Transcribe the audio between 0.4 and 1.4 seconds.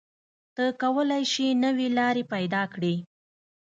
ته کولی